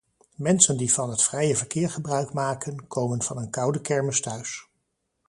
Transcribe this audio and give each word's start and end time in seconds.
Mensen 0.35 0.77
die 0.77 0.93
van 0.93 1.09
het 1.09 1.23
vrije 1.23 1.55
verkeer 1.55 1.89
gebruik 1.91 2.33
maken, 2.33 2.87
komen 2.87 3.21
van 3.23 3.37
een 3.37 3.49
koude 3.49 3.81
kermis 3.81 4.21
thuis. 4.21 4.67